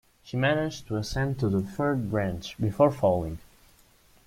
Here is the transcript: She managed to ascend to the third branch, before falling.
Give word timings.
She 0.23 0.35
managed 0.35 0.87
to 0.87 0.95
ascend 0.95 1.37
to 1.41 1.47
the 1.49 1.61
third 1.61 2.09
branch, 2.09 2.57
before 2.57 2.89
falling. 2.89 3.37